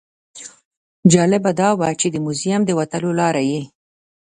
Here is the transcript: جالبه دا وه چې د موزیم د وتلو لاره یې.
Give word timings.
جالبه 1.13 1.51
دا 1.61 1.69
وه 1.79 1.89
چې 1.99 2.07
د 2.11 2.15
موزیم 2.25 2.61
د 2.65 2.69
وتلو 2.79 3.09
لاره 3.19 3.41
یې. 3.51 3.61